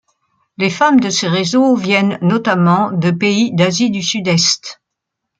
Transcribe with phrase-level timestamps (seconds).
[0.57, 4.81] Les femmes de ces réseaux viennent notamment de pays d'Asie du Sud-Est.